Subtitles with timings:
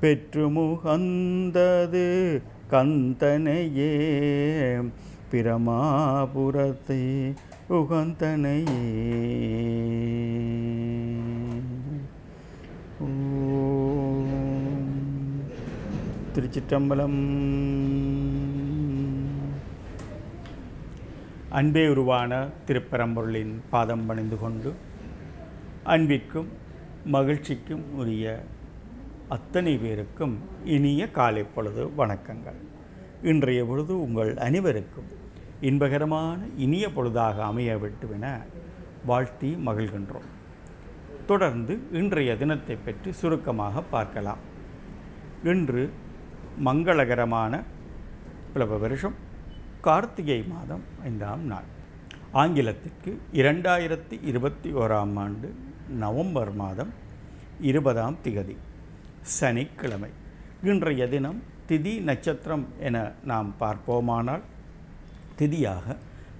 [0.01, 3.93] பெற்றுமுகந்தது கந்தனையே.
[5.31, 7.33] பிரமாபுரத்தை
[7.69, 8.75] உகந்தனையே.
[16.37, 17.15] திருச்சிற்றம்பலம்.
[21.49, 22.31] அன்பே உருவான
[22.67, 24.71] திருப்பரம்பொருளின் பாதம் பணிந்து கொண்டு
[25.93, 26.49] அன்பிற்கும்
[27.15, 28.35] மகிழ்ச்சிக்கும் உரிய
[29.35, 30.35] அத்தனை பேருக்கும்
[30.75, 32.61] இனிய காலை பொழுது வணக்கங்கள்.
[33.31, 35.11] இன்றைய பொழுது உங்கள் அனைவருக்கும்
[35.69, 38.27] இன்பகரமான இனிய பொழுதாக அமைய வேண்டும் என
[39.05, 40.27] வாழ்த்தி மகிழ்கின்றோம்.
[41.31, 44.43] தொடர்ந்து இன்றைய தினத்தை பற்றி சுருக்கமாக பார்க்கலாம்.
[45.43, 45.83] இன்று
[46.65, 47.63] மங்களகரமான
[48.53, 49.15] பிளவ வருஷம்
[49.81, 51.67] கார்த்திகை மாதம் ஐந்தாம் நாள்.
[52.33, 55.53] ஆங்கிலத்திற்கு இரண்டாயிரத்தி இருபத்தி ஓராம் ஆண்டு
[55.89, 56.91] நவம்பர் மாதம்
[57.61, 58.55] இருபதாம் திகதி
[59.21, 60.09] சனிக்கிழமை.
[60.63, 64.41] இன்றைய தினம் திதி நட்சத்திரம் என நாம் பார்ப்போமானால்
[65.39, 65.95] திதியாக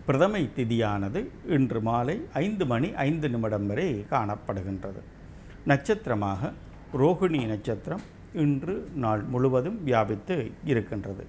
[0.08, 5.02] பிரதமை திதியானது இன்று மாலை ஐந்து மணி ஐந்து நிமிடம் வரை காணப்படுகின்றது.
[5.66, 6.52] நட்சத்திரமாக
[6.94, 11.26] ரோகிணி நட்சத்திரம் இன்று நாள் முழுவதும் வியாபித்து இருக்கின்றது.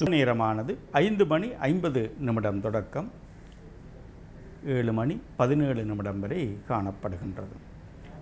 [0.00, 3.12] சுநேரமானது ஐந்து மணி ஐம்பது நிமிடம் தொடக்கம்.
[4.64, 7.56] ஏழு மணி பதினேழு நிமிடம் வரை காணப்படுகின்றது.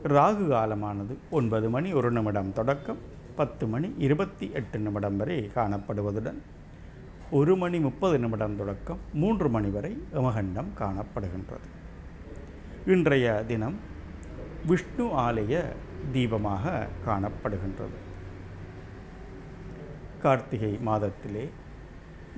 [0.04, 2.98] ராகு காலமானது ஒன்பது மணி ஒரு நிமிடம் தொடக்கம்.
[3.36, 6.38] பத்து மணி இருபத்தி எட்டு நிமிடம் வரை காணப்படுவதுடன்
[7.30, 8.98] ஒரு மணி முப்பது நிமிடம் தொடக்கம்.
[9.12, 11.68] மூன்று மணி வரை யமகண்டம் காணப்படுகின்றது.
[12.86, 13.74] இன்றைய தினம்
[14.66, 15.64] விஷ்ணு ஆலய
[16.14, 17.98] தீபமாக காணப்படுகின்றது.
[20.22, 21.44] கார்த்திகை மாதத்திலே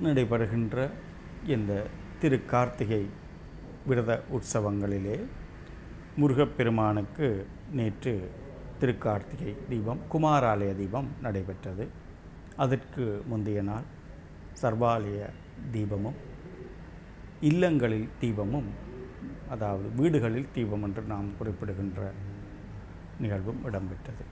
[0.03, 0.89] நடைபெறுகின்ற
[1.55, 1.71] இந்த
[2.19, 3.03] திரு கார்த்திகை
[3.87, 5.17] விரத உற்சவங்களிலே
[6.21, 7.27] முருகப்பெருமானுக்கு
[7.71, 8.13] நேற்று
[8.79, 11.85] திருக்கார்த்திகை தீபம் குமாராலய தீபம் நடைபெற்றது.
[12.63, 13.87] அதற்கு முந்தைய நாள்
[14.61, 15.29] சர்வாலய
[15.73, 16.17] தீபமும்
[17.49, 18.69] இல்லங்களில் தீபமும்
[19.49, 22.11] அதாவது வீடுகளில் தீபம் என்று நாம் குறிப்பிடுகின்ற
[23.19, 24.23] நிகழ்வும் இடம்பெற்றது.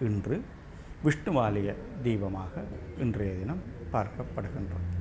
[0.00, 0.44] இன்று
[1.04, 2.62] விஷ்ணுவாலய தீபமாக
[2.98, 3.60] இன்றைய தினம்
[3.92, 4.94] பார்க்கப்படுகின்றது.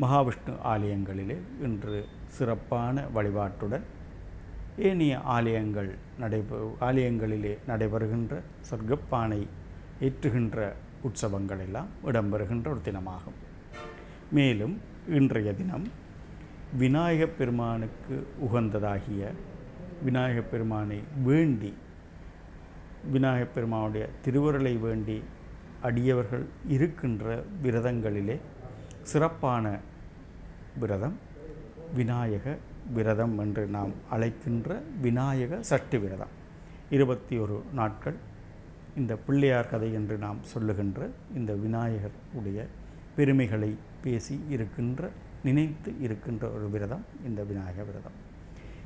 [0.00, 3.82] மகாவிஷ்ணு ஆலயங்களிலே இன்று சிறப்பான வழிபாட்டுடன்
[4.78, 9.46] ஏனைய ஆலயங்கள் நடைபெ ஆலயங்களிலே நடைபெறுகின்ற சொர்க்கப்பானை
[10.00, 10.72] ஏற்றுகின்ற
[11.02, 13.38] உற்சவங்கள் எல்லாம் இடம்பெறுகின்ற ஒரு தினமாகும்.
[14.30, 15.88] மேலும் இன்றைய தினம்
[16.78, 19.32] விநாயகப் பெருமானுக்கு உகந்ததாகிய
[20.04, 21.74] விநாயகப் பெருமானை வேண்டி
[23.12, 25.22] விநாயகப் பெருமானுடைய திருவருளை வேண்டி
[25.82, 28.38] அடியவர்கள் இருக்கின்ற விரதங்களிலே
[29.02, 29.78] சிறப்பான
[30.80, 31.16] விரதம்
[31.94, 32.56] விநாயக
[32.94, 36.28] விரதம் என்று நாம் அழைக்கின்ற விநாயக சஷ்டி விரதம்.
[36.90, 38.14] இருபத்தி ஒரு நாட்கள்
[38.96, 42.66] இந்த பிள்ளையார் கதை என்று நாம் சொல்லுகின்ற இந்த விநாயகர் உடைய
[43.16, 45.10] பெருமைகளை பேசி இருக்கின்ற
[45.42, 48.36] நினைத்து இருக்கின்ற ஒரு விரதம் இந்த விநாயக விரதம்.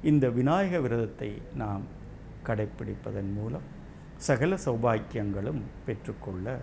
[0.03, 1.83] இந்த விநாயக விரதத்தை நாம்
[2.47, 3.67] கடைப்பிடிப்பதன் மூலம்
[4.17, 6.61] சகல சௌபாக்கியங்களும் பெற்றுக்கொள்ள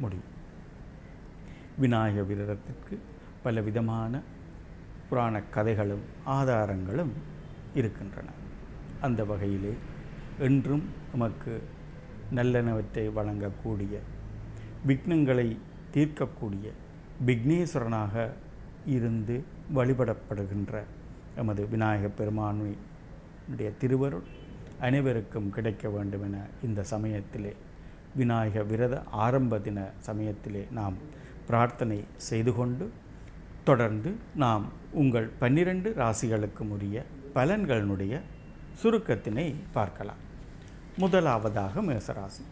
[0.00, 0.32] முடியும்.
[1.78, 2.98] விநாயக விரதத்திற்கு
[3.42, 4.20] பல விதமான
[5.08, 7.12] புராண கதைகளும் ஆதாரங்களும்
[7.74, 8.28] இருக்கின்றன.
[9.00, 9.72] அந்த வகையிலே
[10.38, 11.62] என்றும் நமக்கு
[12.34, 13.94] நல்லனவற்றை வழங்கக்கூடிய
[14.86, 15.56] விக்னங்களை
[15.94, 16.68] தீர்க்கக்கூடிய
[17.26, 18.30] விக்னேஸ்வரனாக
[18.86, 19.44] இருந்து
[19.74, 20.82] வழிபடப்படுகின்ற
[21.36, 24.22] எமது விநாயகப் பெருமானுடைய திருவருள்
[24.80, 27.54] அனைவருக்கும் கிடைக்க வேண்டும் என இந்த சமயத்திலே
[28.14, 30.94] விநாயக விரத ஆரம்ப தின சமயத்திலே நாம்
[31.46, 32.92] பிரார்த்தனை செய்து கொண்டு
[33.64, 37.04] தொடர்ந்து நாம் உங்கள் பன்னிரண்டு ராசிகளுக்கும் உரிய
[37.34, 38.20] பலன்களினுடைய
[38.82, 40.16] சுருக்கத்தினை பார்க்கலாம்.
[40.98, 42.44] முதலாவதாக மேசராசி.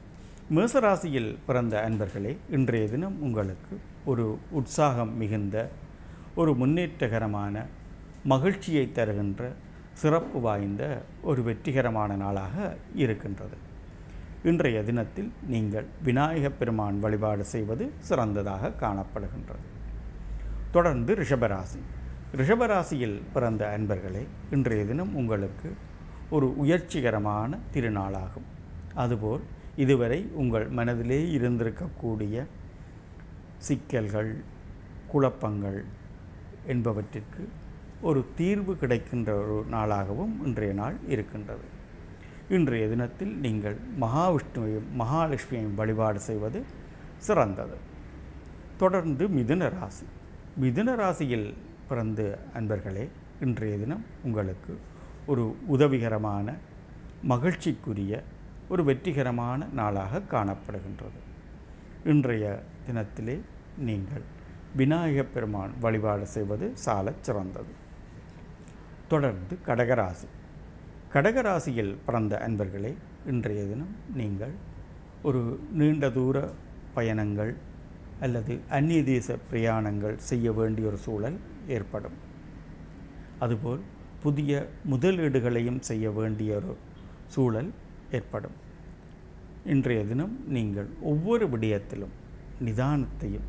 [0.55, 5.71] மேசராசியில் பிறந்த அன்பர்களே இன்றைய தினம் உங்களுக்கு ஒரு உற்சாகம் மிகுந்த
[6.35, 7.67] ஒரு முன்னேற்றகரமான
[8.25, 9.53] மகிழ்ச்சியை தருகின்ற
[9.93, 13.57] சிறப்பு வாய்ந்த ஒரு வெற்றிகரமான நாளாக இருக்கின்றது.
[14.45, 19.65] இன்றைய தினத்தில் நீங்கள் விநாயகப் பெருமான் வழிபாடு செய்வது சிறந்ததாக காணப்படுகின்றது.
[20.71, 21.79] தொடர்ந்து ரிஷபராசி.
[22.37, 25.75] ரிஷபராசியில் பிறந்த அன்பர்களே இன்றைய தினம் உங்களுக்கு
[26.31, 28.47] ஒரு உயர்ச்சிகரமான திருநாளாகும்.
[28.95, 29.41] அதுபோல்
[29.77, 32.47] இதுவரை உங்கள் மனதிலே இருந்திருக்கக்கூடிய
[33.59, 34.37] சிக்கல்கள்
[35.07, 35.85] குழப்பங்கள்
[36.67, 37.49] என்பவற்றிற்கு
[38.03, 41.61] ஒரு தீர்வு கிடைக்கின்ற ஒரு நாளாகவும் இன்றைய நாள் இருக்கின்றது.
[42.49, 46.63] இன்றைய தினத்தில் நீங்கள் மகாவிஷ்ணுவையும் மகாலட்சுமியையும் வழிபாடு செய்வது
[47.19, 47.77] சிறந்தது.
[48.77, 50.05] தொடர்ந்து மிதுன ராசி.
[50.61, 51.55] மிதுன ராசியில்
[51.89, 53.09] பிறந்த அன்பர்களே
[53.41, 54.79] இன்றைய தினம் உங்களுக்கு
[55.27, 56.55] ஒரு உதவிகரமான
[57.29, 58.23] மகிழ்ச்சிக்குரிய
[58.69, 61.21] ஒரு வெற்றிகரமான நாளாக காணப்படுகின்றது.
[62.05, 63.41] இன்றைய தினத்திலே
[63.79, 64.23] நீங்கள்
[64.77, 67.82] விநாயகப் பெருமான் வழிபாடு செய்வது சாலச் சிறந்தது.
[69.13, 70.29] தொடர்ந்து கடகராசி.
[71.15, 72.93] கடகராசியில் பிறந்த அன்பர்களே
[73.27, 74.55] இன்றைய தினம் நீங்கள்
[75.23, 75.41] ஒரு
[75.73, 76.37] நீண்ட தூர
[76.95, 77.53] பயணங்கள்
[78.21, 81.39] அல்லது அந்நிய தேச பிரயாணங்கள் செய்ய வேண்டிய ஒரு சூழல்
[81.77, 82.17] ஏற்படும்.
[83.39, 83.83] அதுபோல்
[84.23, 86.77] புதிய முதலீடுகளையும் செய்ய வேண்டிய ஒரு
[87.27, 87.71] சூழல்
[88.11, 88.57] ஏற்படும்.
[89.67, 92.15] இன்றைய தினம் நீங்கள் ஒவ்வொரு விடயத்திலும்
[92.65, 93.49] நிதானத்தையும்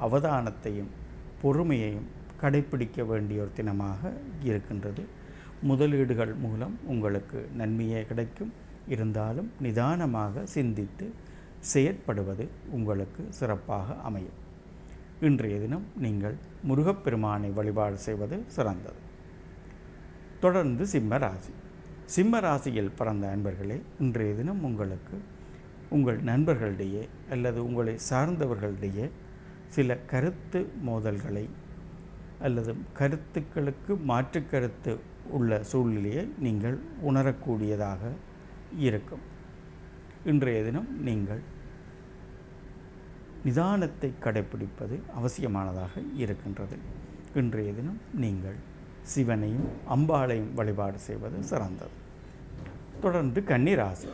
[0.00, 0.92] அவதானத்தையும்
[1.42, 2.10] பொறுமையையும்
[2.44, 4.12] கடைப்பிடிக்க வேண்டிய ஒரு தினமாக
[4.48, 5.04] இருக்கின்றது.
[5.70, 8.52] முதலீடுகள் மூலம் உங்களுக்கு நன்மையே கிடைக்கும்.
[8.94, 11.06] இருந்தாலும் நிதானமாக சிந்தித்து
[11.72, 12.44] செயற்படுவது
[12.76, 14.38] உங்களுக்கு சிறப்பாக அமையும்.
[15.28, 16.36] இன்றைய தினம் நீங்கள்
[16.68, 19.00] முருகப்பெருமானை வழிபாடு செய்வது சிறந்தது.
[20.42, 21.52] தொடர்ந்து சிம்ம ராசி.
[22.14, 25.16] சிம்ம ராசியில் பிறந்த அன்பர்களே இன்றைய தினம் உங்களுக்கு
[25.96, 27.04] உங்கள் நண்பர்களிடையே
[27.34, 29.06] அல்லது உங்களை சார்ந்தவர்களிடையே
[29.76, 31.44] சில கருத்து மோதல்களை
[32.40, 34.98] அல்லது கருத்துக்களுக்கு மாற்று கருத்து
[35.30, 38.12] உள்ள சூழ்நிலையை நீங்கள் உணரக்கூடியதாக
[38.78, 39.24] இருக்கும்.
[40.24, 41.42] இன்றைய தினம் நீங்கள்
[43.44, 46.76] நிதானத்தை கடைப்பிடிப்பது அவசியமானதாக இருக்கின்றது.
[47.34, 48.58] இன்றைய தினம் நீங்கள்
[49.02, 51.96] சிவனையும் அம்பாளையும் வழிபாடு செய்வது சிறந்தது.
[53.00, 54.08] தொடர்ந்து கன்னிராசி.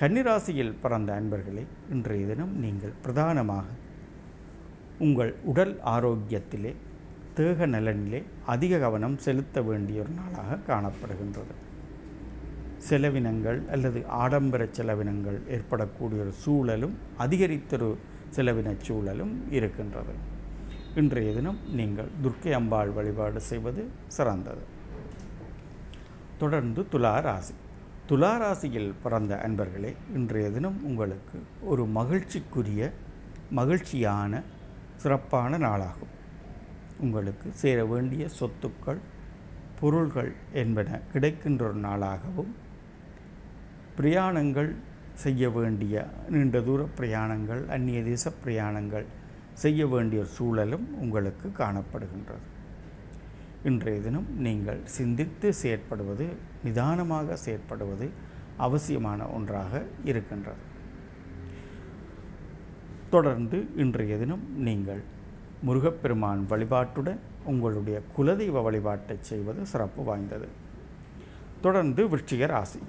[0.00, 3.66] கன்னிராசியில் பிறந்த அன்பர்களே இன்றைய தினம் நீங்கள் பிரதானமாக
[4.98, 6.74] உங்கள் உடல் ஆரோக்கியத்திலே
[7.34, 11.54] தேக நலனிலே அதிக கவனம் செலுத்த வேண்டிய ஒரு நாளாக காணப்படுகின்றது.
[12.88, 17.98] செலவினங்கள் அல்லது ஆடம்பர செலவினங்கள் ஏற்படக்கூடிய ஒரு சூழலும் அதிகரித்தொரு
[18.36, 20.14] செலவின சூழலும் இருக்கின்றது.
[20.94, 24.64] இன்றைய தினம் நீங்கள் துர்க்கை அம்பாள் வழிபாடு செய்வது சிறந்தது.
[26.38, 27.54] தொடர்ந்து துலா ராசி.
[28.08, 32.90] துலா ராசியில் பிறந்த அன்பர்களே இன்றைய தினம் உங்களுக்கு ஒரு மகிழ்ச்சிக்குரிய
[33.50, 34.42] மகிழ்ச்சியான
[34.96, 36.20] சிறப்பான நாளாகும்.
[37.04, 39.00] உங்களுக்கு சேர வேண்டிய சொத்துக்கள்
[39.80, 40.32] பொருள்கள்
[40.62, 42.52] என்பன கிடைக்கின்ற ஒரு நாளாகவும்
[43.98, 44.70] பிரயாணங்கள்
[45.22, 45.94] செய்ய வேண்டிய
[46.34, 49.06] நீண்ட தூர பிரயாணங்கள் அந்நிய தேச பிரயாணங்கள்
[49.62, 52.44] செய்ய வேண்டிய சூழலும் உங்களுக்கு காணப்படுகின்றது.
[53.70, 56.26] இன்றைய தினம் நீங்கள் சிந்தித்து செயற்படுவது
[56.64, 58.06] நிதானமாக செயற்படுவது
[58.66, 60.62] அவசியமான ஒன்றாக இருக்கின்றது.
[63.14, 65.02] தொடர்ந்து இன்றைய தினம் நீங்கள்
[65.66, 70.48] முருகப்பெருமான் வழிபாட்டுடன் உங்களுடைய குலதெய்வ வழிபாட்டை செய்வது சிறப்பு வாய்ந்தது.
[71.60, 72.80] தொடர்ந்து விருட்சிக ராசி.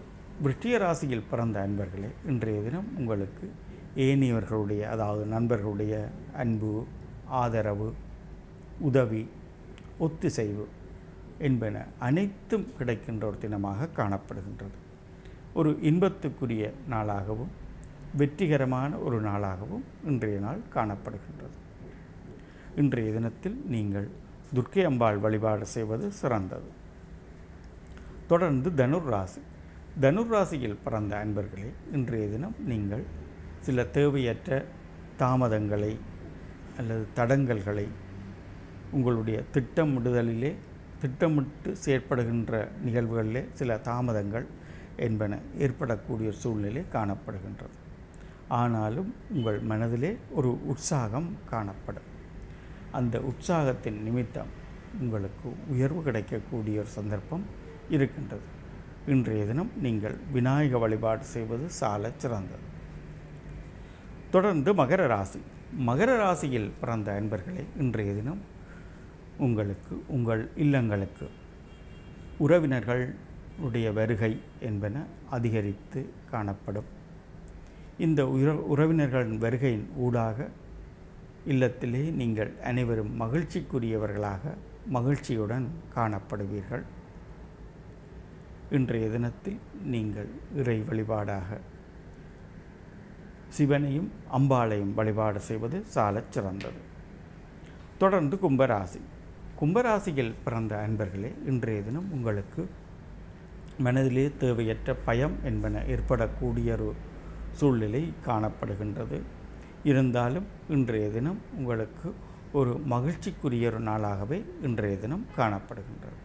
[0.43, 3.47] விருச்சிக ராசியில் பிறந்த அன்பர்களே இன்றைய தினம் உங்களுக்கு
[3.95, 6.09] ஏனியவர்களுடைய அதாவது நண்பர்களுடைய
[6.43, 6.71] அன்பு
[7.41, 7.93] ஆதரவு
[8.79, 9.23] உதவி
[9.97, 10.65] ஒத்திசைவு
[11.39, 14.77] என்பன அனைத்தும் கிடைக்கின்ற ஒரு தினமாக காணப்படுகின்றது.
[15.53, 17.53] ஒரு இன்பத்துக்குரிய நாளாகவும்
[18.17, 21.57] வெற்றிகரமான ஒரு நாளாகவும் இன்றைய நாள் காணப்படுகின்றது.
[22.81, 24.05] இன்றைய தினத்தில் நீங்கள்
[24.53, 26.69] துர்க்கை அம்பாள் வழிபாடு செய்வது சிறந்தது.
[28.27, 29.41] தொடர்ந்து தனுர் ராசி
[30.01, 33.03] தனுர் ராசியில் பிறந்த அன்பர்களே இன்றைய தினம் நீங்கள்
[33.59, 34.65] சில தேவையற்ற
[35.19, 35.91] தாமதங்களை
[36.77, 37.85] அல்லது தடங்கல்களை
[38.91, 40.51] உங்களுடைய திட்டமிடுதலிலே
[41.01, 44.47] திட்டமிட்டு செயற்படுகின்ற நிகழ்வுகளிலே சில தாமதங்கள்
[44.97, 47.77] என்பன ஏற்படக்கூடிய சூழ்நிலை காணப்படுகின்றது.
[48.47, 52.09] ஆனாலும் உங்கள் மனதிலே ஒரு உற்சாகம் காணப்படும்.
[52.97, 54.51] அந்த உற்சாகத்தின் நிமித்தம்
[55.01, 57.45] உங்களுக்கு உயர்வு கிடைக்கக்கூடிய ஒரு சந்தர்ப்பம்
[57.89, 58.45] இருக்கின்றது.
[59.13, 62.65] இன்றைய தினம் நீங்கள் விநாயக வழிபாடு செய்வது சால சிறந்தது.
[64.31, 65.41] தொடர்ந்து மகர ராசி.
[65.87, 68.41] மகர ராசியில் பிறந்த அன்பர்களே இன்றைய தினம்
[69.37, 71.27] உங்களுக்கு உங்கள் இல்லங்களுக்கு
[72.47, 76.89] உறவினர்களுடைய வருகை என்பன அதிகரித்து காணப்படும்.
[77.97, 78.21] இந்த
[78.75, 80.47] உறவினர்களின் வருகையின் ஊடாக
[81.47, 84.53] இல்லத்திலே நீங்கள் அனைவரும் மகிழ்ச்சிக்குரியவர்களாக
[84.87, 86.83] மகிழ்ச்சியுடன் காணப்படுவீர்கள்.
[88.71, 91.59] இன்றைய தினத்தில் நீங்கள் இறை வழிபாடாக
[93.49, 96.79] சிவனையும் அம்பாளையும் வழிபாடு செய்வது சாலச் சிறந்தது.
[97.97, 99.01] தொடர்ந்து கும்பராசி.
[99.59, 102.69] கும்பராசியில் பிறந்த அன்பர்களே இன்றைய தினம் உங்களுக்கு
[103.77, 106.95] மனதிலே தேவையற்ற பயம் என்பன ஏற்படக்கூடிய ஒரு
[107.51, 109.21] சூழ்நிலை காணப்படுகின்றது.
[109.83, 112.15] இருந்தாலும் இன்றைய தினம் உங்களுக்கு
[112.53, 116.19] ஒரு மகிழ்ச்சிக்குரிய ஒரு நாளாகவே இன்றைய தினம் காணப்படுகின்றது.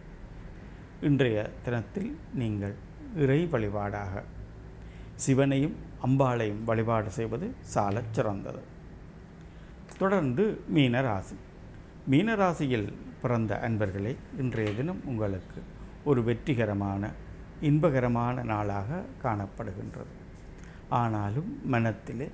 [1.01, 2.75] இன்றைய தினத்தில் நீங்கள்
[3.17, 4.23] இறை வழிபாடாக
[5.15, 8.61] சிவனையும் அம்பாளையும் வழிபாடு செய்வது சாலச் சிறந்தது.
[9.99, 11.37] தொடர்ந்து மீனராசி.
[12.11, 15.63] மீனராசியில் பிறந்த அன்பர்களே இன்றைய தினம் உங்களுக்கு
[16.05, 17.11] ஒரு வெற்றிகரமான
[17.63, 20.15] இன்பகரமான நாளாக காணப்படுகின்றது.
[20.89, 22.31] ஆனாலும் மனத்திலே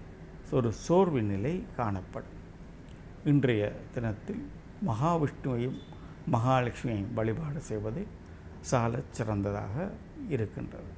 [0.51, 2.39] ஒரு சோர்வு நிலை காணப்படும்.
[3.25, 4.47] இன்றைய தினத்தில்
[4.87, 5.79] மகாவிஷ்ணுவையும்
[6.33, 8.07] மகாலட்சுமியையும் வழிபாடு செய்வது
[8.61, 9.91] சால சிறந்ததாக
[10.29, 10.93] இருக்கின்றது.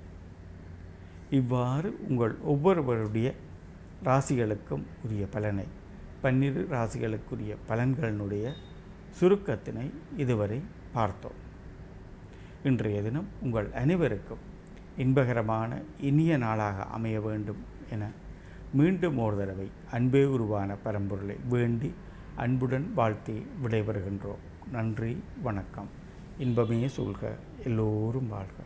[1.31, 3.35] இவ்வாறு உங்கள் ஒவ்வொருவருடைய
[4.05, 5.67] ராசிகளுக்கும் உரிய பலனை
[6.23, 8.53] பன்னிரு ராசிகளுக்குரிய பலன்களினுடைய
[9.21, 10.63] சுருக்கத்தினை இதுவரை
[10.93, 11.39] பார்த்தோம்.
[12.63, 14.45] இன்றைய தினம் உங்கள் அனைவருக்கும்
[14.99, 18.11] இன்பகரமான இனிய நாளாக அமைய வேண்டும் என
[18.73, 21.93] மீண்டும் ஒரு தடவை அன்பே உருவான பரம்பொருளை வேண்டி
[22.37, 24.71] அன்புடன் வாழ்த்தி விடைபெறுகின்றோம்.
[24.73, 25.87] நன்றி வணக்கம்.
[26.39, 27.37] இன்பமே சூழ்க.
[27.65, 28.66] எல்லோரும் வாழ்க.